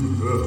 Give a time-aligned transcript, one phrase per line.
[0.00, 0.39] Yeah.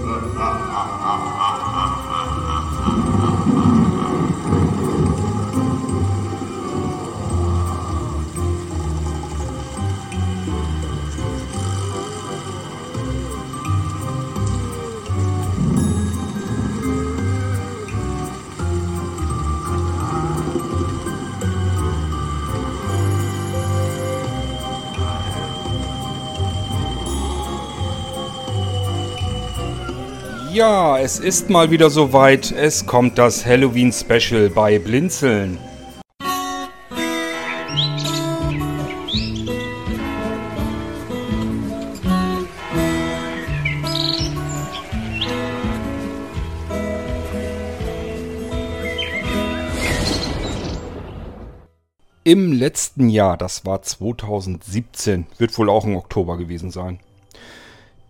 [30.54, 32.52] Ja, es ist mal wieder soweit.
[32.52, 35.58] Es kommt das Halloween-Special bei Blinzeln.
[52.24, 57.00] Im letzten Jahr, das war 2017, wird wohl auch im Oktober gewesen sein.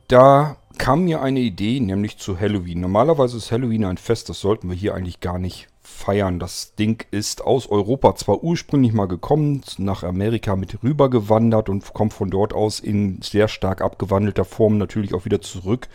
[0.09, 2.81] Da kam mir eine Idee, nämlich zu Halloween.
[2.81, 6.39] Normalerweise ist Halloween ein Fest, das sollten wir hier eigentlich gar nicht feiern.
[6.39, 11.93] Das Ding ist aus Europa zwar ursprünglich mal gekommen, nach Amerika mit rüber gewandert und
[11.93, 15.87] kommt von dort aus in sehr stark abgewandelter Form natürlich auch wieder zurück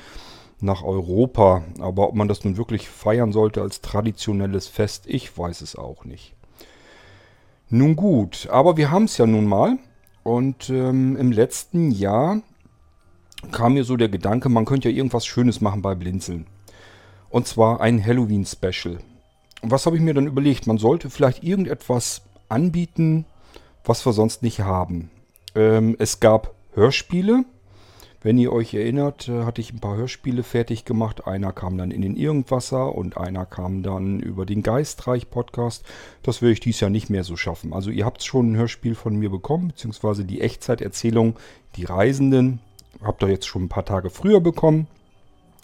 [0.60, 1.62] nach Europa.
[1.80, 6.04] Aber ob man das nun wirklich feiern sollte als traditionelles Fest, ich weiß es auch
[6.04, 6.34] nicht.
[7.70, 9.78] Nun gut, aber wir haben es ja nun mal.
[10.22, 12.42] Und ähm, im letzten Jahr
[13.52, 16.46] kam mir so der Gedanke, man könnte ja irgendwas Schönes machen bei Blinzeln.
[17.30, 18.98] Und zwar ein Halloween-Special.
[19.62, 20.66] Was habe ich mir dann überlegt?
[20.66, 23.26] Man sollte vielleicht irgendetwas anbieten,
[23.84, 25.10] was wir sonst nicht haben.
[25.54, 27.44] Ähm, es gab Hörspiele.
[28.20, 31.26] Wenn ihr euch erinnert, äh, hatte ich ein paar Hörspiele fertig gemacht.
[31.26, 35.84] Einer kam dann in den Irgendwasser und einer kam dann über den Geistreich-Podcast.
[36.22, 37.72] Das will ich dies Jahr nicht mehr so schaffen.
[37.72, 41.36] Also ihr habt schon ein Hörspiel von mir bekommen, beziehungsweise die Echtzeiterzählung
[41.76, 42.60] Die Reisenden
[43.02, 44.86] Habt ihr jetzt schon ein paar Tage früher bekommen.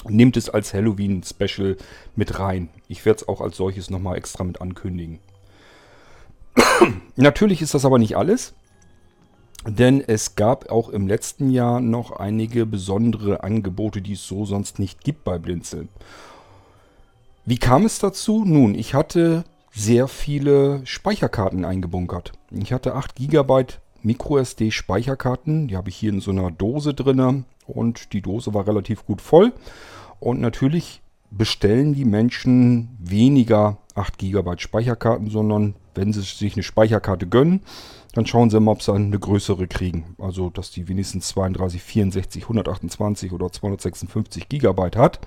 [0.09, 1.77] Nehmt es als Halloween-Special
[2.15, 2.69] mit rein.
[2.89, 5.19] Ich werde es auch als solches nochmal extra mit ankündigen.
[7.17, 8.55] Natürlich ist das aber nicht alles.
[9.67, 14.79] Denn es gab auch im letzten Jahr noch einige besondere Angebote, die es so sonst
[14.79, 15.89] nicht gibt bei Blinzeln.
[17.47, 18.45] Wie kam es dazu?
[18.45, 22.33] Nun, ich hatte sehr viele Speicherkarten eingebunkert.
[22.51, 23.67] Ich hatte 8 GB
[24.05, 25.69] MicroSD Speicherkarten.
[25.69, 29.21] Die habe ich hier in so einer Dose drin und die Dose war relativ gut
[29.21, 29.53] voll.
[30.21, 31.01] Und natürlich
[31.31, 37.61] bestellen die Menschen weniger 8 GB Speicherkarten, sondern wenn sie sich eine Speicherkarte gönnen,
[38.13, 40.15] dann schauen sie mal, ob sie eine größere kriegen.
[40.19, 45.21] Also, dass die wenigstens 32, 64, 128 oder 256 GB hat.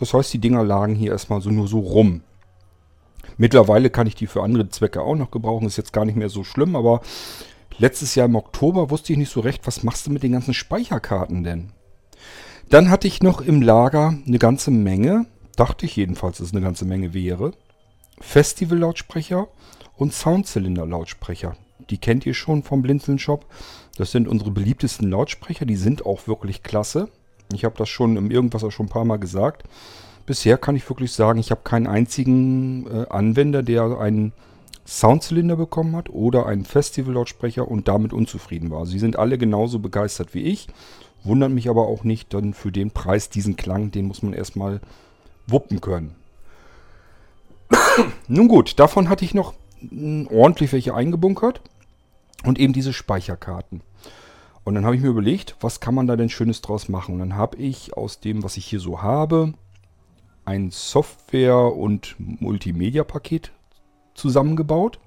[0.00, 2.22] Das heißt, die Dinger lagen hier erstmal so nur so rum.
[3.36, 5.66] Mittlerweile kann ich die für andere Zwecke auch noch gebrauchen.
[5.66, 7.00] Ist jetzt gar nicht mehr so schlimm, aber
[7.78, 10.54] Letztes Jahr im Oktober wusste ich nicht so recht, was machst du mit den ganzen
[10.54, 11.72] Speicherkarten denn?
[12.70, 15.26] Dann hatte ich noch im Lager eine ganze Menge,
[15.56, 17.52] dachte ich jedenfalls, dass es eine ganze Menge wäre,
[18.20, 19.48] Festival-Lautsprecher
[19.96, 21.56] und Soundzylinder-Lautsprecher.
[21.90, 23.46] Die kennt ihr schon vom Blinzeln Shop.
[23.96, 27.08] Das sind unsere beliebtesten Lautsprecher, die sind auch wirklich klasse.
[27.52, 29.64] Ich habe das schon im Irgendwas auch schon ein paar Mal gesagt.
[30.26, 34.32] Bisher kann ich wirklich sagen, ich habe keinen einzigen äh, Anwender, der einen
[34.86, 38.86] Soundzylinder bekommen hat oder einen Festival-Lautsprecher und damit unzufrieden war.
[38.86, 40.68] Sie sind alle genauso begeistert wie ich,
[41.22, 44.80] wundert mich aber auch nicht, denn für den Preis, diesen Klang, den muss man erstmal
[45.46, 46.14] wuppen können.
[48.28, 49.54] Nun gut, davon hatte ich noch
[50.30, 51.60] ordentlich welche eingebunkert
[52.44, 53.82] und eben diese Speicherkarten.
[54.64, 57.14] Und dann habe ich mir überlegt, was kann man da denn Schönes draus machen?
[57.14, 59.52] Und dann habe ich aus dem, was ich hier so habe,
[60.46, 63.52] ein Software- und Multimedia-Paket
[64.14, 64.98] zusammengebaut.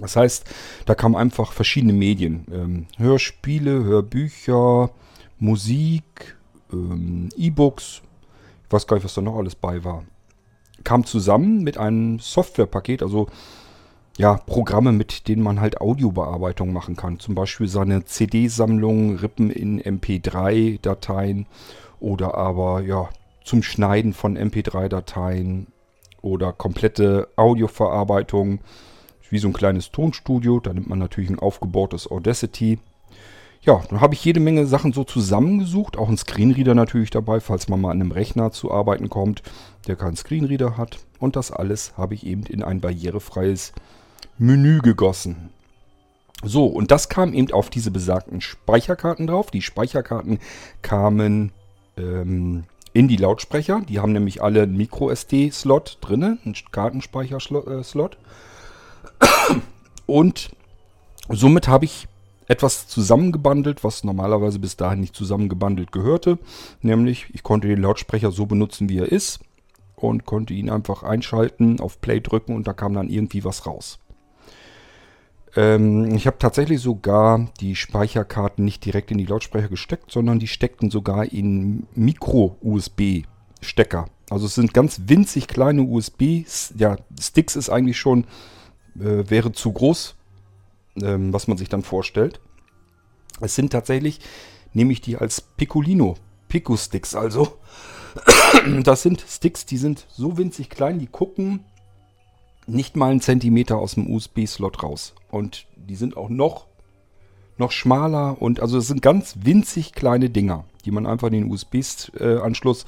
[0.00, 0.44] Das heißt,
[0.86, 2.46] da kamen einfach verschiedene Medien.
[2.52, 4.90] Ähm, Hörspiele, Hörbücher,
[5.38, 6.36] Musik,
[6.72, 8.02] ähm, E-Books.
[8.66, 10.04] Ich weiß gar nicht, was da noch alles bei war.
[10.84, 13.28] Kam zusammen mit einem Softwarepaket, also
[14.18, 17.20] ja, Programme, mit denen man halt Audiobearbeitung machen kann.
[17.20, 21.46] Zum Beispiel seine CD-Sammlung, Rippen in MP3-Dateien
[22.00, 23.08] oder aber ja,
[23.44, 25.68] zum Schneiden von MP3-Dateien
[26.22, 28.60] oder komplette Audioverarbeitung,
[29.30, 30.60] wie so ein kleines Tonstudio.
[30.60, 32.78] Da nimmt man natürlich ein aufgebautes Audacity.
[33.60, 35.96] Ja, dann habe ich jede Menge Sachen so zusammengesucht.
[35.96, 39.42] Auch ein Screenreader natürlich dabei, falls man mal an einem Rechner zu arbeiten kommt,
[39.86, 40.98] der keinen Screenreader hat.
[41.18, 43.72] Und das alles habe ich eben in ein barrierefreies
[44.38, 45.50] Menü gegossen.
[46.44, 49.50] So, und das kam eben auf diese besagten Speicherkarten drauf.
[49.50, 50.38] Die Speicherkarten
[50.82, 51.50] kamen
[51.96, 52.64] ähm,
[52.98, 53.82] in die Lautsprecher.
[53.88, 58.18] Die haben nämlich alle einen Micro-SD-Slot drin, einen Kartenspeicherslot.
[60.06, 60.50] Und
[61.28, 62.08] somit habe ich
[62.48, 66.38] etwas zusammengebandelt, was normalerweise bis dahin nicht zusammengebandelt gehörte.
[66.82, 69.38] Nämlich, ich konnte den Lautsprecher so benutzen, wie er ist
[69.94, 74.00] und konnte ihn einfach einschalten, auf Play drücken und da kam dann irgendwie was raus.
[75.56, 80.48] Ähm, ich habe tatsächlich sogar die Speicherkarten nicht direkt in die Lautsprecher gesteckt, sondern die
[80.48, 84.06] steckten sogar in Micro-USB-Stecker.
[84.30, 86.44] Also es sind ganz winzig kleine USB,
[86.76, 88.24] ja, Sticks ist eigentlich schon,
[88.98, 90.16] äh, wäre zu groß,
[91.02, 92.40] ähm, was man sich dann vorstellt.
[93.40, 94.20] Es sind tatsächlich,
[94.74, 96.16] nehme ich die als Piccolino,
[96.48, 97.58] Pico-Sticks also.
[98.82, 101.64] Das sind Sticks, die sind so winzig klein, die gucken
[102.68, 105.14] nicht mal einen Zentimeter aus dem USB-Slot raus.
[105.30, 106.66] Und die sind auch noch,
[107.56, 111.50] noch schmaler und also es sind ganz winzig kleine Dinger, die man einfach in den
[111.50, 112.86] USB-Anschluss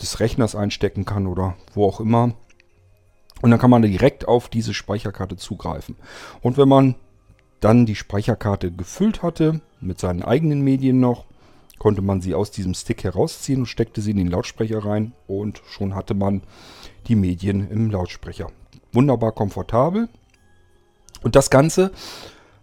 [0.00, 2.34] des Rechners einstecken kann oder wo auch immer.
[3.42, 5.96] Und dann kann man direkt auf diese Speicherkarte zugreifen.
[6.42, 6.94] Und wenn man
[7.60, 11.24] dann die Speicherkarte gefüllt hatte, mit seinen eigenen Medien noch,
[11.78, 15.62] konnte man sie aus diesem Stick herausziehen und steckte sie in den Lautsprecher rein und
[15.68, 16.42] schon hatte man
[17.08, 18.48] die Medien im Lautsprecher.
[18.96, 20.08] Wunderbar komfortabel.
[21.22, 21.92] Und das Ganze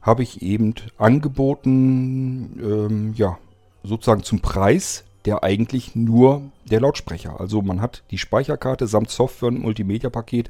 [0.01, 3.37] habe ich eben angeboten, ähm, ja,
[3.83, 7.39] sozusagen zum Preis, der eigentlich nur der Lautsprecher.
[7.39, 10.49] Also man hat die Speicherkarte samt Software und Multimedia-Paket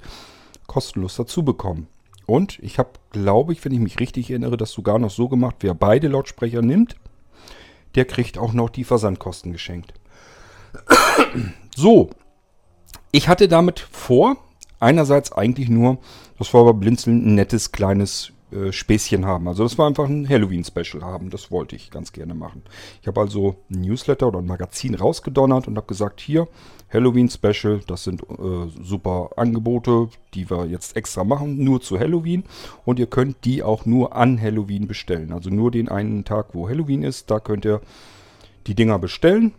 [0.68, 1.88] kostenlos dazu bekommen.
[2.26, 5.58] Und ich habe, glaube ich, wenn ich mich richtig erinnere, das sogar noch so gemacht,
[5.60, 6.96] wer beide Lautsprecher nimmt,
[7.96, 9.94] der kriegt auch noch die Versandkosten geschenkt.
[11.76, 12.10] so,
[13.12, 14.38] ich hatte damit vor,
[14.84, 15.98] einerseits eigentlich nur,
[16.38, 19.48] das war bei Blinzeln ein nettes kleines äh, Späßchen haben.
[19.48, 21.30] Also das war einfach ein Halloween-Special haben.
[21.30, 22.62] Das wollte ich ganz gerne machen.
[23.02, 26.48] Ich habe also ein Newsletter oder ein Magazin rausgedonnert und habe gesagt, hier,
[26.92, 32.44] Halloween-Special, das sind äh, super Angebote, die wir jetzt extra machen, nur zu Halloween.
[32.86, 35.32] Und ihr könnt die auch nur an Halloween bestellen.
[35.32, 37.82] Also nur den einen Tag, wo Halloween ist, da könnt ihr
[38.68, 39.54] die Dinger bestellen.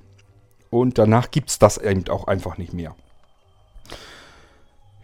[0.71, 2.95] Und danach gibt es das eben auch einfach nicht mehr.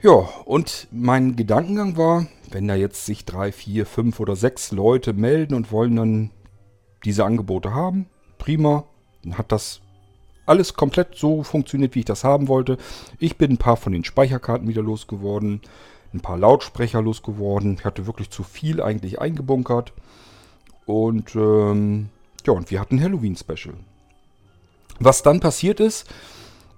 [0.02, 0.12] Ja,
[0.47, 5.55] und mein Gedankengang war, wenn da jetzt sich drei, vier, fünf oder sechs Leute melden
[5.55, 6.31] und wollen dann
[7.05, 8.06] diese Angebote haben,
[8.38, 8.85] prima,
[9.23, 9.82] dann hat das
[10.47, 12.79] alles komplett so funktioniert, wie ich das haben wollte.
[13.19, 15.61] Ich bin ein paar von den Speicherkarten wieder losgeworden,
[16.14, 17.75] ein paar Lautsprecher losgeworden.
[17.79, 19.93] Ich hatte wirklich zu viel eigentlich eingebunkert.
[20.87, 22.08] Und ähm,
[22.46, 23.75] ja, und wir hatten Halloween-Special.
[24.99, 26.08] Was dann passiert ist,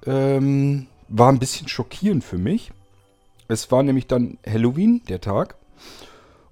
[0.07, 2.73] ähm, war ein bisschen schockierend für mich.
[3.53, 5.57] Es war nämlich dann Halloween, der Tag.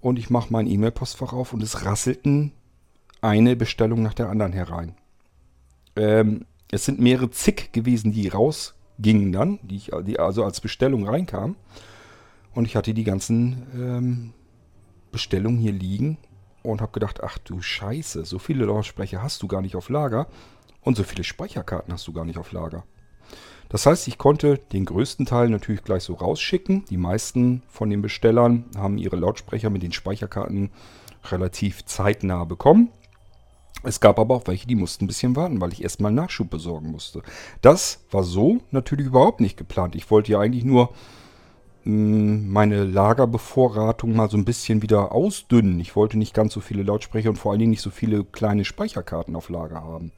[0.02, 2.52] Und ich mache mein E-Mail-Postfach auf und es rasselten
[3.22, 4.94] eine Bestellung nach der anderen herein.
[5.96, 11.08] Ähm, es sind mehrere zig gewesen, die rausgingen dann, die, ich, die also als Bestellung
[11.08, 11.56] reinkamen.
[12.54, 14.32] Und ich hatte die ganzen ähm,
[15.10, 16.18] Bestellungen hier liegen
[16.62, 20.26] und habe gedacht, ach du Scheiße, so viele Lautsprecher hast du gar nicht auf Lager
[20.82, 22.84] und so viele Speicherkarten hast du gar nicht auf Lager.
[23.70, 26.84] Das heißt, ich konnte den größten Teil natürlich gleich so rausschicken.
[26.90, 30.70] Die meisten von den Bestellern haben ihre Lautsprecher mit den Speicherkarten
[31.30, 32.90] relativ zeitnah bekommen.
[33.84, 36.90] Es gab aber auch welche, die mussten ein bisschen warten, weil ich erstmal Nachschub besorgen
[36.90, 37.22] musste.
[37.62, 39.94] Das war so natürlich überhaupt nicht geplant.
[39.94, 40.92] Ich wollte ja eigentlich nur
[41.84, 45.78] hm, meine Lagerbevorratung mal so ein bisschen wieder ausdünnen.
[45.78, 48.64] Ich wollte nicht ganz so viele Lautsprecher und vor allen Dingen nicht so viele kleine
[48.64, 50.10] Speicherkarten auf Lager haben.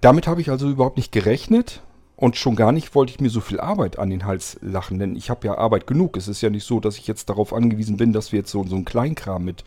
[0.00, 1.82] Damit habe ich also überhaupt nicht gerechnet
[2.18, 5.14] und schon gar nicht wollte ich mir so viel Arbeit an den Hals lachen, denn
[5.14, 6.16] ich habe ja Arbeit genug.
[6.16, 8.64] Es ist ja nicht so, dass ich jetzt darauf angewiesen bin, dass wir jetzt so,
[8.64, 9.62] so einen Kleinkram mit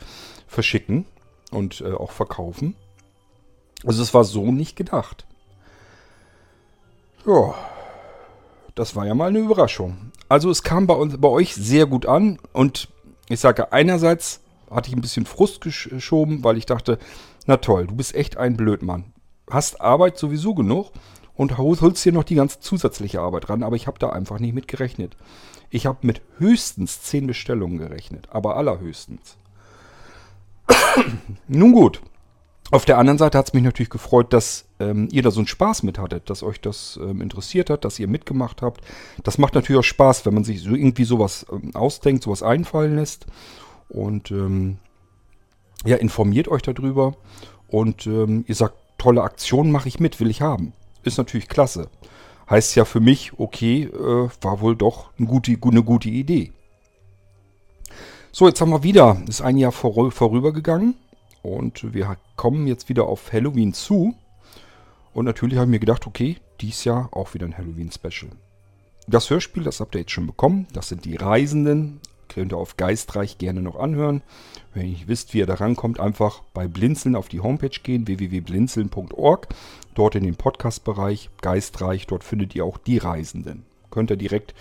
[0.47, 1.05] verschicken
[1.51, 2.75] und äh, auch verkaufen.
[3.85, 5.25] Also es war so nicht gedacht.
[7.25, 7.55] Ja,
[8.75, 10.11] das war ja mal eine Überraschung.
[10.27, 12.89] Also es kam bei, uns, bei euch sehr gut an und
[13.29, 16.99] ich sage einerseits hatte ich ein bisschen Frust geschoben, weil ich dachte,
[17.45, 19.13] na toll, du bist echt ein Blödmann.
[19.49, 20.91] Hast Arbeit sowieso genug
[21.41, 24.53] und holst dir noch die ganze zusätzliche Arbeit ran, aber ich habe da einfach nicht
[24.53, 25.17] mit gerechnet.
[25.71, 29.37] Ich habe mit höchstens 10 Bestellungen gerechnet, aber allerhöchstens.
[31.47, 31.99] Nun gut.
[32.69, 35.47] Auf der anderen Seite hat es mich natürlich gefreut, dass ähm, ihr da so einen
[35.47, 38.81] Spaß mit hattet, dass euch das ähm, interessiert hat, dass ihr mitgemacht habt.
[39.23, 42.97] Das macht natürlich auch Spaß, wenn man sich so irgendwie sowas ähm, ausdenkt, sowas einfallen
[42.97, 43.25] lässt.
[43.89, 44.77] Und ähm,
[45.85, 47.15] ja, informiert euch darüber.
[47.67, 51.89] Und ähm, ihr sagt, tolle Aktion mache ich mit, will ich haben ist natürlich klasse.
[52.49, 56.51] Heißt ja für mich, okay, äh, war wohl doch eine gute, eine gute Idee.
[58.31, 60.95] So, jetzt haben wir wieder, ist ein Jahr vor, vorübergegangen
[61.41, 64.15] und wir kommen jetzt wieder auf Halloween zu.
[65.13, 68.31] Und natürlich habe ich mir gedacht, okay, dies Jahr auch wieder ein Halloween-Special.
[69.07, 70.67] Das Hörspiel, das habt ihr jetzt schon bekommen.
[70.71, 71.99] Das sind die Reisenden,
[72.31, 74.21] Könnt ihr auf Geistreich gerne noch anhören.
[74.73, 78.07] Wenn ihr nicht wisst, wie ihr da rankommt, einfach bei Blinzeln auf die Homepage gehen,
[78.07, 79.49] www.blinzeln.org.
[79.93, 83.65] Dort in den Podcast-Bereich Geistreich, dort findet ihr auch die Reisenden.
[83.89, 84.53] Könnt ihr direkt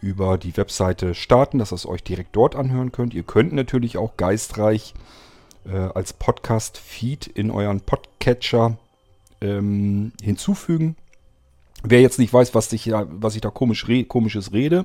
[0.00, 3.14] über die Webseite starten, dass ihr es euch direkt dort anhören könnt.
[3.14, 4.94] Ihr könnt natürlich auch Geistreich
[5.64, 8.78] äh, als Podcast-Feed in euren Podcatcher
[9.40, 10.96] ähm, hinzufügen.
[11.82, 14.84] Wer jetzt nicht weiß, was ich, was ich da komisch re komisches rede,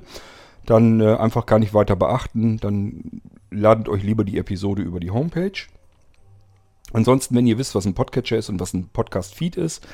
[0.65, 2.57] dann äh, einfach gar nicht weiter beachten.
[2.57, 5.59] Dann ladet euch lieber die Episode über die Homepage.
[6.93, 9.85] Ansonsten, wenn ihr wisst, was ein Podcatcher ist und was ein Podcast-Feed ist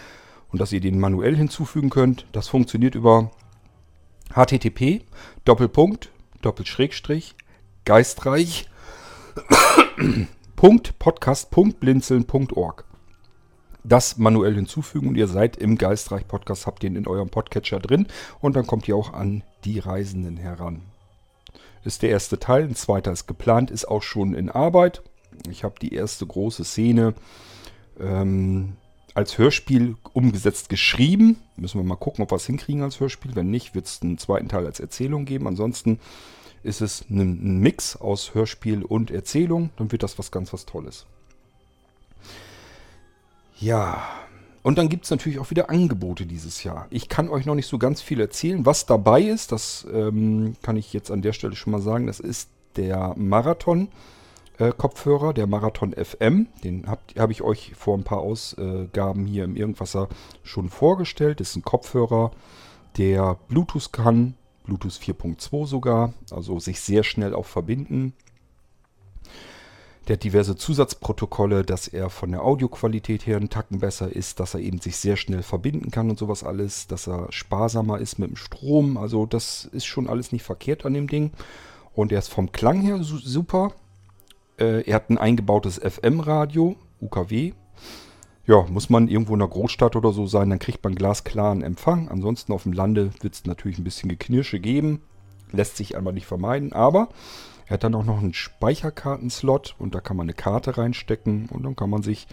[0.52, 3.32] und dass ihr den manuell hinzufügen könnt, das funktioniert über
[4.36, 5.02] http
[5.46, 7.36] Doppelpunkt Doppelschrägstrich
[7.86, 8.70] geistreich
[10.56, 12.86] podcast.blinzeln.org
[13.84, 18.08] das manuell hinzufügen und ihr seid im Geistreich Podcast, habt den in eurem Podcatcher drin
[18.40, 20.82] und dann kommt ihr auch an die Reisenden heran.
[21.84, 25.02] Ist der erste Teil, ein zweiter ist geplant, ist auch schon in Arbeit.
[25.50, 27.14] Ich habe die erste große Szene
[28.00, 28.74] ähm,
[29.14, 31.38] als Hörspiel umgesetzt geschrieben.
[31.58, 33.36] Müssen wir mal gucken, ob wir es hinkriegen als Hörspiel.
[33.36, 35.48] Wenn nicht, wird es einen zweiten Teil als Erzählung geben.
[35.48, 36.00] Ansonsten
[36.64, 39.72] ist es ein, Mix aus Hörspiel und Erzählung.
[39.78, 41.06] Dann wird das was ganz was Tolles.
[43.60, 44.02] Ja,
[44.62, 46.88] und dann gibt es natürlich auch wieder Angebote dieses Jahr.
[46.90, 48.66] Ich kann euch noch nicht so ganz viel erzählen.
[48.66, 52.08] Was dabei ist, das ähm, kann ich jetzt an der Stelle schon mal sagen.
[52.08, 53.90] Das ist der Marathon-Kopfhörer,
[54.60, 56.48] äh, der Marathon FM.
[56.64, 60.10] Den habe hab ich euch vor ein paar Ausgaben hier im Irgendwasser
[60.44, 61.40] schon vorgestellt.
[61.40, 62.32] Das ist ein Kopfhörer,
[62.98, 64.36] der Bluetooth kann,
[64.66, 68.14] Bluetooth 4.2 sogar, also sich sehr schnell auch verbinden
[70.10, 74.56] der hat diverse Zusatzprotokolle, dass er von der Audioqualität her einen Tacken besser ist, dass
[74.56, 78.32] er eben sich sehr schnell verbinden kann und sowas alles, dass er sparsamer ist mit
[78.32, 78.98] dem Strom.
[78.98, 81.30] Also das ist schon alles nicht verkehrt an dem Ding.
[81.94, 83.72] Und er ist vom Klang her super.
[84.60, 87.54] Äh, er hat ein eingebautes FM-Radio, UKW.
[88.46, 92.10] Ja, muss man irgendwo in einer Großstadt oder so sein, dann kriegt man glasklaren Empfang.
[92.10, 95.04] Ansonsten auf dem Lande wird es natürlich ein bisschen Geknirsche geben.
[95.52, 97.10] Lässt sich einmal nicht vermeiden, aber
[97.68, 101.64] er hat dann auch noch einen Speicherkartenslot und da kann man eine Karte reinstecken und
[101.64, 102.28] dann kann man sich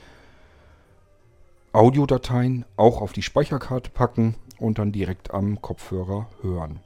[1.72, 6.80] Audiodateien auch auf die Speicherkarte packen und dann direkt am Kopfhörer hören.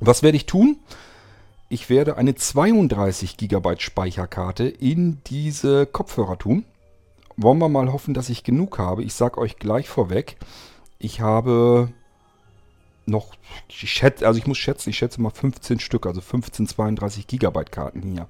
[0.00, 0.78] Was werde ich tun?
[1.72, 6.66] Ich werde eine 32 GB Speicherkarte in diese Kopfhörer tun.
[7.38, 9.02] Wollen wir mal hoffen, dass ich genug habe.
[9.02, 10.36] Ich sage euch gleich vorweg,
[10.98, 11.90] ich habe
[13.06, 13.32] noch,
[13.68, 17.72] ich schätze, also ich muss schätzen, ich schätze mal 15 Stück, also 15 32 Gigabyte
[17.72, 18.28] Karten hier.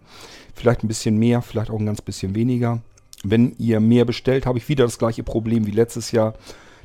[0.54, 2.80] Vielleicht ein bisschen mehr, vielleicht auch ein ganz bisschen weniger.
[3.24, 6.34] Wenn ihr mehr bestellt, habe ich wieder das gleiche Problem wie letztes Jahr.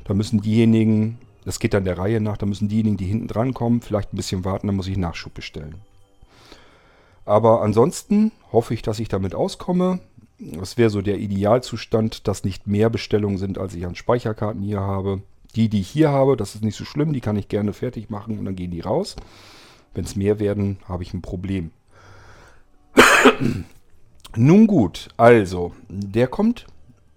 [0.02, 3.54] Da müssen diejenigen, das geht dann der Reihe nach, da müssen diejenigen, die hinten dran
[3.54, 5.76] kommen, vielleicht ein bisschen warten, dann muss ich Nachschub bestellen.
[7.28, 10.00] Aber ansonsten hoffe ich, dass ich damit auskomme.
[10.38, 14.80] Das wäre so der Idealzustand, dass nicht mehr Bestellungen sind, als ich an Speicherkarten hier
[14.80, 15.20] habe.
[15.54, 18.08] Die, die ich hier habe, das ist nicht so schlimm, die kann ich gerne fertig
[18.08, 19.14] machen und dann gehen die raus.
[19.92, 21.70] Wenn es mehr werden, habe ich ein Problem.
[24.34, 26.66] Nun gut, also, der kommt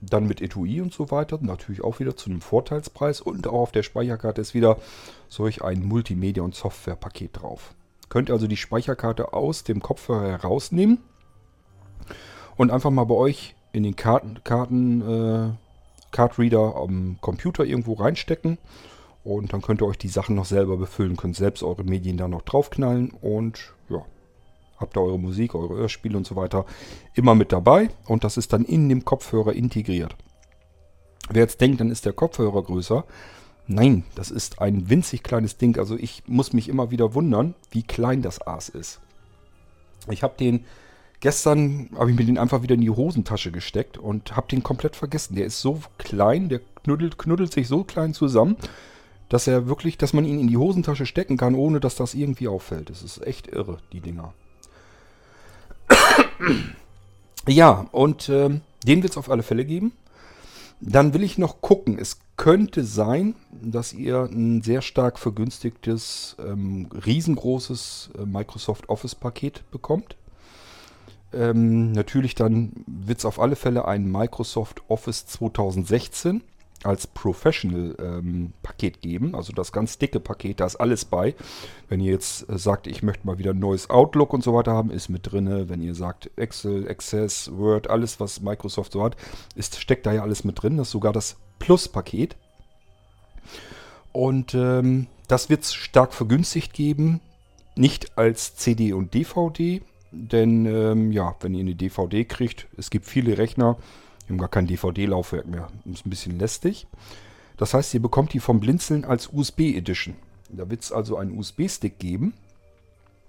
[0.01, 3.71] dann mit Etui und so weiter, natürlich auch wieder zu einem Vorteilspreis und auch auf
[3.71, 4.77] der Speicherkarte ist wieder
[5.29, 7.73] solch ein Multimedia- und Softwarepaket drauf.
[8.11, 10.97] Könnt also die Speicherkarte aus dem Kopfhörer herausnehmen
[12.57, 15.51] und einfach mal bei euch in den Karten, Karten äh,
[16.11, 18.57] Cardreader am Computer irgendwo reinstecken
[19.23, 22.27] und dann könnt ihr euch die Sachen noch selber befüllen, könnt selbst eure Medien da
[22.27, 24.03] noch draufknallen und ja,
[24.75, 26.65] habt ihr eure Musik, eure Hörspiele und so weiter
[27.13, 30.17] immer mit dabei und das ist dann in dem Kopfhörer integriert.
[31.29, 33.05] Wer jetzt denkt, dann ist der Kopfhörer größer.
[33.67, 35.77] Nein, das ist ein winzig kleines Ding.
[35.77, 38.99] Also ich muss mich immer wieder wundern, wie klein das Aas ist.
[40.09, 40.65] Ich habe den
[41.21, 44.95] Gestern habe ich mir den einfach wieder in die Hosentasche gesteckt und habe den komplett
[44.95, 45.35] vergessen.
[45.35, 48.57] Der ist so klein, der knuddelt, knuddelt sich so klein zusammen,
[49.29, 52.47] dass er wirklich, dass man ihn in die Hosentasche stecken kann, ohne dass das irgendwie
[52.47, 52.89] auffällt.
[52.89, 54.33] Das ist echt irre, die Dinger.
[57.47, 58.49] ja, und äh,
[58.87, 59.91] den wird es auf alle Fälle geben.
[60.81, 61.99] Dann will ich noch gucken.
[61.99, 69.63] Es könnte sein, dass ihr ein sehr stark vergünstigtes, ähm, riesengroßes äh, Microsoft Office Paket
[69.69, 70.17] bekommt.
[71.33, 76.41] Ähm, natürlich dann wird es auf alle Fälle ein Microsoft Office 2016
[76.83, 79.35] als Professional-Paket ähm, geben.
[79.35, 81.35] Also das ganz dicke Paket, da ist alles bei.
[81.89, 84.73] Wenn ihr jetzt äh, sagt, ich möchte mal wieder ein neues Outlook und so weiter
[84.73, 85.69] haben, ist mit drin.
[85.69, 89.15] Wenn ihr sagt Excel, Access, Word, alles was Microsoft so hat,
[89.55, 90.77] ist, steckt da ja alles mit drin.
[90.77, 92.35] Das ist sogar das Plus-Paket.
[94.11, 97.21] Und ähm, das wird es stark vergünstigt geben
[97.75, 103.05] nicht als CD und DVD, denn ähm, ja, wenn ihr eine DVD kriegt, es gibt
[103.05, 103.77] viele Rechner,
[104.27, 105.67] die haben gar kein DVD-Laufwerk mehr.
[105.85, 106.87] Das ist ein bisschen lästig.
[107.57, 110.15] Das heißt, ihr bekommt die vom Blinzeln als USB Edition.
[110.49, 112.33] Da wird es also einen USB-Stick geben.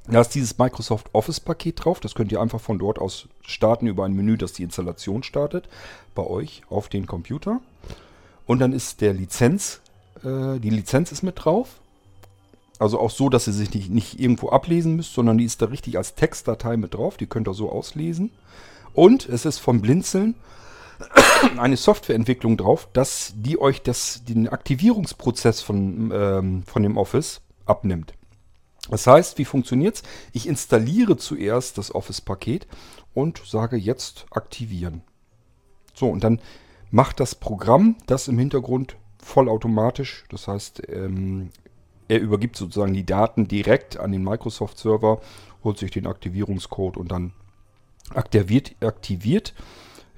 [0.09, 2.01] Da ist dieses Microsoft Office-Paket drauf.
[2.01, 5.69] Das könnt ihr einfach von dort aus starten über ein Menü, das die Installation startet.
[6.15, 7.61] Bei euch auf den Computer.
[8.47, 9.81] Und dann ist der Lizenz,
[10.25, 11.81] äh, die Lizenz ist mit drauf.
[12.79, 15.67] Also auch so, dass ihr sich nicht, nicht irgendwo ablesen müsst, sondern die ist da
[15.67, 17.17] richtig als Textdatei mit drauf.
[17.17, 18.33] Die könnt ihr so auslesen.
[18.93, 20.35] Und es ist vom Blinzeln
[21.59, 28.14] eine Softwareentwicklung drauf, dass die euch das, den Aktivierungsprozess von, ähm, von dem Office abnimmt.
[28.90, 30.02] Das heißt, wie funktioniert es?
[30.32, 32.66] Ich installiere zuerst das Office-Paket
[33.14, 35.02] und sage jetzt aktivieren.
[35.94, 36.40] So, und dann
[36.90, 40.25] macht das Programm das im Hintergrund vollautomatisch.
[40.30, 41.50] Das heißt, ähm,
[42.09, 45.21] er übergibt sozusagen die Daten direkt an den Microsoft-Server,
[45.62, 47.32] holt sich den Aktivierungscode und dann
[48.11, 49.54] aktiviert, aktiviert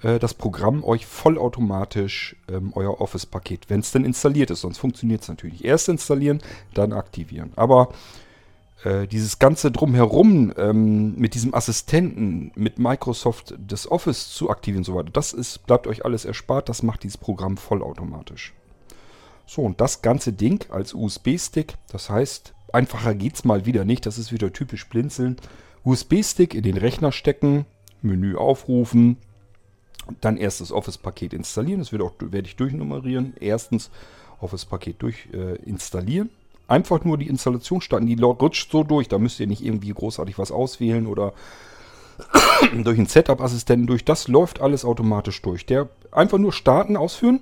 [0.05, 4.61] äh, das Programm euch vollautomatisch ähm, euer Office-Paket, wenn es denn installiert ist.
[4.61, 5.65] Sonst funktioniert es natürlich.
[5.65, 6.41] Erst installieren,
[6.75, 7.53] dann aktivieren.
[7.57, 7.89] Aber
[8.85, 14.85] äh, dieses ganze Drumherum ähm, mit diesem Assistenten, mit Microsoft das Office zu aktivieren und
[14.85, 16.69] so weiter, das ist, bleibt euch alles erspart.
[16.69, 18.53] Das macht dieses Programm vollautomatisch.
[19.47, 24.05] So, und das ganze Ding als USB-Stick, das heißt, einfacher geht es mal wieder nicht.
[24.05, 25.37] Das ist wieder typisch blinzeln.
[25.83, 27.67] USB-Stick in den Rechner stecken,
[28.01, 29.19] Menü aufrufen,
[30.21, 31.81] dann erst das Office-Paket installieren.
[31.81, 33.35] Das auch, werde ich durchnummerieren.
[33.41, 33.91] Erstens
[34.41, 36.31] Office-Paket durch äh, installieren.
[36.67, 38.07] Einfach nur die Installation starten.
[38.07, 39.09] Die rutscht so durch.
[39.09, 41.33] Da müsst ihr nicht irgendwie großartig was auswählen oder
[42.85, 44.05] durch einen Setup-Assistenten durch.
[44.05, 45.67] Das läuft alles automatisch durch.
[45.67, 47.41] Der einfach nur starten, ausführen.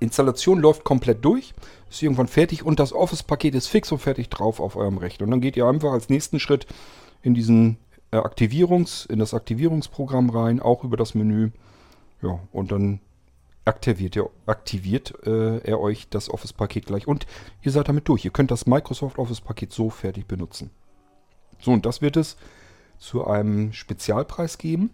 [0.00, 1.52] Installation läuft komplett durch,
[1.90, 5.24] ist irgendwann fertig und das Office-Paket ist fix und fertig drauf auf eurem Rechner.
[5.24, 6.66] Und dann geht ihr einfach als nächsten Schritt
[7.22, 7.76] in diesen
[8.18, 11.50] Aktivierungs, in das Aktivierungsprogramm rein, auch über das Menü.
[12.22, 13.00] Ja, und dann
[13.64, 17.06] aktiviert, ihr, aktiviert äh, er euch das Office-Paket gleich.
[17.06, 17.26] Und
[17.62, 18.24] ihr seid damit durch.
[18.24, 20.70] Ihr könnt das Microsoft Office-Paket so fertig benutzen.
[21.60, 22.36] So, und das wird es
[22.98, 24.90] zu einem Spezialpreis geben.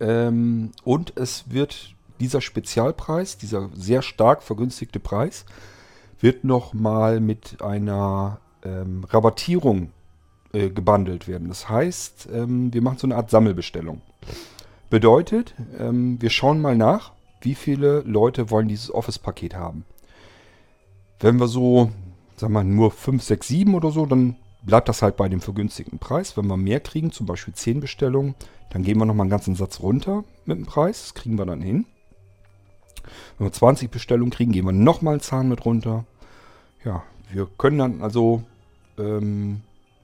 [0.00, 5.44] Ähm, und es wird dieser Spezialpreis, dieser sehr stark vergünstigte Preis,
[6.20, 9.90] wird nochmal mit einer ähm, Rabattierung
[10.52, 11.48] äh, gebundelt werden.
[11.48, 14.02] Das heißt, ähm, wir machen so eine Art Sammelbestellung.
[14.90, 19.84] Bedeutet, ähm, wir schauen mal nach, wie viele Leute wollen dieses Office-Paket haben.
[21.20, 21.90] Wenn wir so,
[22.36, 25.98] sagen wir nur 5, 6, 7 oder so, dann bleibt das halt bei dem vergünstigten
[25.98, 26.36] Preis.
[26.36, 28.34] Wenn wir mehr kriegen, zum Beispiel 10 Bestellungen,
[28.70, 31.02] dann gehen wir nochmal einen ganzen Satz runter mit dem Preis.
[31.02, 31.86] Das kriegen wir dann hin.
[33.38, 36.04] Wenn wir 20 Bestellungen kriegen, gehen wir nochmal einen Zahn mit runter.
[36.84, 38.42] Ja, wir können dann also
[38.98, 39.62] ähm,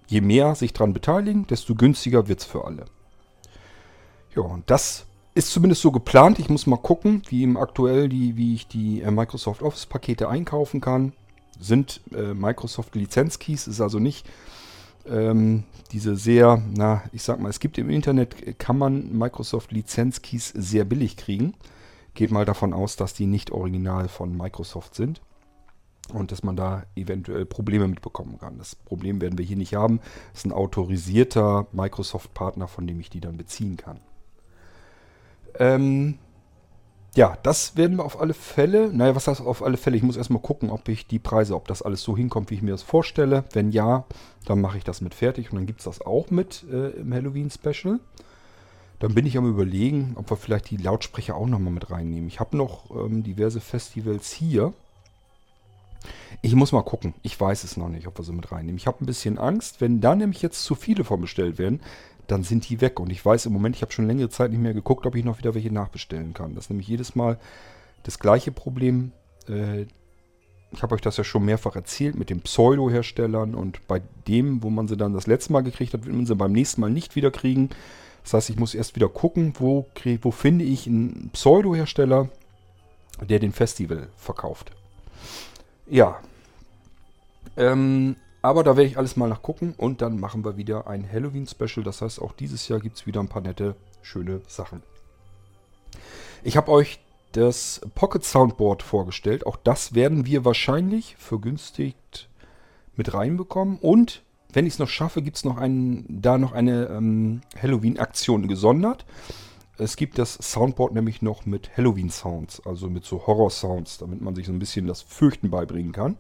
[0.09, 2.87] je mehr sich daran beteiligen, desto günstiger wird es für alle.
[4.35, 6.39] Ja, und das ist zumindest so geplant.
[6.39, 10.29] Ich muss mal gucken, wie im aktuell die, wie ich die äh, Microsoft Office Pakete
[10.29, 11.13] einkaufen kann.
[11.61, 14.29] Sind äh, Microsoft Lizenzkeys, ist also nicht
[15.09, 20.53] ähm, diese sehr, na, ich sag mal, es gibt im Internet, kann man Microsoft Lizenzkeys
[20.57, 21.55] sehr billig kriegen.
[22.15, 25.21] Geht mal davon aus, dass die nicht original von Microsoft sind
[26.13, 28.59] und dass man da eventuell Probleme mitbekommen kann.
[28.59, 30.01] Das Problem werden wir hier nicht haben.
[30.33, 34.01] Das ist ein autorisierter Microsoft-Partner, von dem ich die dann beziehen kann.
[35.59, 36.19] Ähm,
[37.15, 38.93] ja, das werden wir auf alle Fälle.
[38.93, 39.97] Naja, was heißt auf alle Fälle?
[39.97, 42.63] Ich muss erstmal gucken, ob ich die Preise, ob das alles so hinkommt, wie ich
[42.63, 43.45] mir das vorstelle.
[43.53, 44.05] Wenn ja,
[44.45, 47.13] dann mache ich das mit fertig und dann gibt es das auch mit äh, im
[47.13, 47.99] Halloween-Special.
[49.01, 52.29] Dann bin ich am überlegen, ob wir vielleicht die Lautsprecher auch nochmal mit reinnehmen.
[52.29, 54.73] Ich habe noch ähm, diverse Festivals hier
[56.43, 57.15] ich muss mal gucken.
[57.23, 58.77] Ich weiß es noch nicht, ob wir sie mit reinnehmen.
[58.77, 61.81] Ich habe ein bisschen Angst, wenn da nämlich jetzt zu viele von bestellt werden,
[62.27, 63.01] dann sind die weg.
[63.01, 65.25] Und ich weiß im Moment, ich habe schon längere Zeit nicht mehr geguckt, ob ich
[65.25, 66.55] noch wieder welche nachbestellen kann.
[66.55, 67.39] Das ist nämlich jedes Mal
[68.05, 69.13] das gleiche Problem.
[69.49, 69.87] Äh,
[70.71, 74.69] ich habe euch das ja schon mehrfach erzählt mit den Pseudo-Herstellern und bei dem, wo
[74.69, 77.17] man sie dann das letzte Mal gekriegt hat, wird man sie beim nächsten Mal nicht
[77.17, 77.71] wieder kriegen.
[78.23, 79.87] Das heißt, ich muss erst wieder gucken, wo,
[80.21, 82.29] wo finde ich einen Pseudo-Hersteller,
[83.27, 84.73] der den Festival verkauft.
[85.91, 86.21] Ja.
[87.57, 91.83] Ähm, aber da werde ich alles mal nachgucken und dann machen wir wieder ein Halloween-Special.
[91.85, 94.83] Das heißt, auch dieses Jahr gibt es wieder ein paar nette, schöne Sachen.
[96.45, 97.01] Ich habe euch
[97.33, 99.47] das Pocket Soundboard vorgestellt.
[99.47, 102.29] Auch das werden wir wahrscheinlich vergünstigt
[102.97, 103.79] mit reinbekommen.
[103.79, 104.23] Und
[104.53, 109.05] wenn ich es noch schaffe, gibt es noch einen, da noch eine ähm, Halloween-Aktion gesondert.
[109.79, 114.47] Es gibt das Soundboard nämlich noch mit Halloween-Sounds, also mit so Horror-Sounds, damit man sich
[114.47, 116.19] so ein bisschen das Fürchten beibringen kann.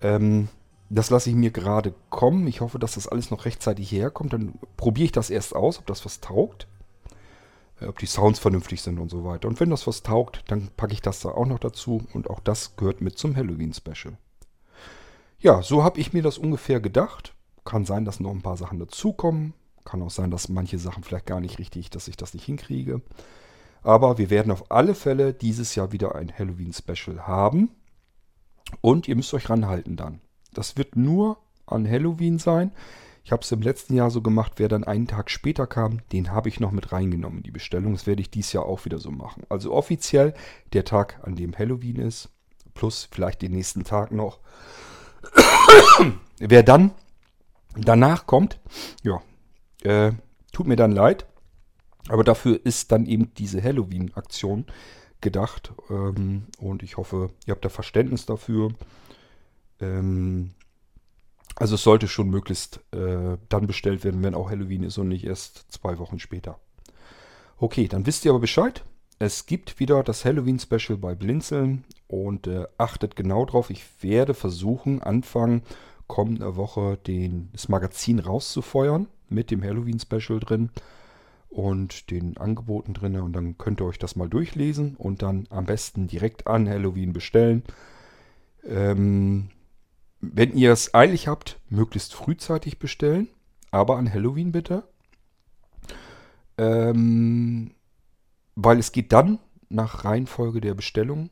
[0.00, 0.48] Ähm,
[0.88, 2.46] das lasse ich mir gerade kommen.
[2.46, 4.32] Ich hoffe, dass das alles noch rechtzeitig herkommt.
[4.32, 6.68] Dann probiere ich das erst aus, ob das was taugt.
[7.80, 9.48] Äh, ob die Sounds vernünftig sind und so weiter.
[9.48, 12.02] Und wenn das was taugt, dann packe ich das da auch noch dazu.
[12.12, 14.16] Und auch das gehört mit zum Halloween-Special.
[15.40, 17.34] Ja, so habe ich mir das ungefähr gedacht.
[17.64, 19.54] Kann sein, dass noch ein paar Sachen dazukommen.
[19.88, 23.00] Kann auch sein, dass manche Sachen vielleicht gar nicht richtig, dass ich das nicht hinkriege.
[23.82, 27.70] Aber wir werden auf alle Fälle dieses Jahr wieder ein Halloween-Special haben.
[28.82, 30.20] Und ihr müsst euch ranhalten dann.
[30.52, 32.72] Das wird nur an Halloween sein.
[33.24, 36.32] Ich habe es im letzten Jahr so gemacht, wer dann einen Tag später kam, den
[36.32, 37.94] habe ich noch mit reingenommen in die Bestellung.
[37.94, 39.44] Das werde ich dieses Jahr auch wieder so machen.
[39.48, 40.34] Also offiziell
[40.74, 42.28] der Tag, an dem Halloween ist,
[42.74, 44.38] plus vielleicht den nächsten Tag noch.
[46.38, 46.90] wer dann
[47.74, 48.60] danach kommt,
[49.02, 49.22] ja,
[49.82, 50.12] äh,
[50.52, 51.26] tut mir dann leid.
[52.08, 54.66] Aber dafür ist dann eben diese Halloween-Aktion
[55.20, 55.72] gedacht.
[55.90, 58.72] Ähm, und ich hoffe, ihr habt da Verständnis dafür.
[59.80, 60.52] Ähm,
[61.56, 65.24] also es sollte schon möglichst äh, dann bestellt werden, wenn auch Halloween ist und nicht
[65.24, 66.58] erst zwei Wochen später.
[67.58, 68.84] Okay, dann wisst ihr aber Bescheid.
[69.18, 73.70] Es gibt wieder das Halloween-Special bei Blinzeln und äh, achtet genau drauf.
[73.70, 75.62] Ich werde versuchen, Anfang
[76.06, 80.70] kommender Woche den, das Magazin rauszufeuern mit dem Halloween-Special drin
[81.48, 83.16] und den Angeboten drin.
[83.16, 87.12] Und dann könnt ihr euch das mal durchlesen und dann am besten direkt an Halloween
[87.12, 87.62] bestellen.
[88.64, 89.50] Ähm,
[90.20, 93.28] wenn ihr es eilig habt, möglichst frühzeitig bestellen,
[93.70, 94.84] aber an Halloween bitte.
[96.56, 97.72] Ähm,
[98.56, 99.38] weil es geht dann
[99.68, 101.30] nach Reihenfolge der Bestellung.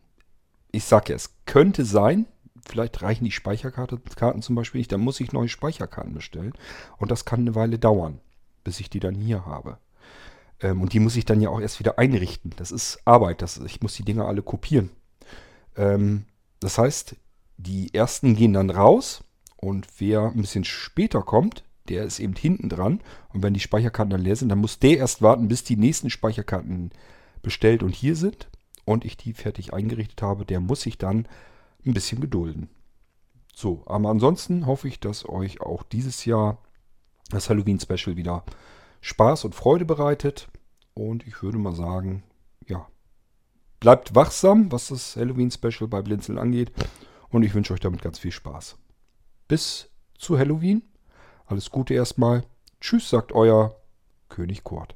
[0.71, 2.27] Ich sage ja, es könnte sein,
[2.69, 6.53] vielleicht reichen die Speicherkarten zum Beispiel nicht, dann muss ich neue Speicherkarten bestellen.
[6.99, 8.21] Und das kann eine Weile dauern,
[8.65, 9.79] bis ich die dann hier habe.
[10.61, 12.53] Ähm, und die muss ich dann ja auch erst wieder einrichten.
[12.57, 13.43] Das ist Arbeit.
[13.43, 14.91] Das, ich muss die Dinger alle kopieren.
[15.77, 16.27] Ähm,
[16.61, 17.17] das heißt,
[17.59, 19.25] die ersten gehen dann raus
[19.57, 23.01] und wer ein bisschen später kommt, der ist eben hinten dran.
[23.33, 26.11] Und wenn die Speicherkarten dann leer sind, dann muss der erst warten, bis die nächsten
[26.11, 26.91] Speicherkarten
[27.43, 28.49] bestellt und hier sind
[28.85, 30.45] und ich die fertig eingerichtet habe.
[30.45, 31.29] Der muss sich dann
[31.87, 32.69] ein bisschen gedulden.
[33.55, 36.59] So, aber ansonsten hoffe ich, dass euch auch dieses Jahr
[37.31, 38.45] das Halloween-Special wieder
[39.01, 40.49] Spaß und Freude bereitet.
[40.95, 42.23] Und ich würde mal sagen,
[42.67, 42.87] ja,
[43.81, 46.73] bleibt wachsam, was das Halloween-Special bei Blinzeln angeht.
[47.31, 48.77] Und ich wünsche euch damit ganz viel Spaß.
[49.49, 50.83] Bis zu Halloween.
[51.47, 52.45] Alles Gute erstmal.
[52.81, 53.77] Tschüss, sagt euer
[54.29, 54.96] König Kurt.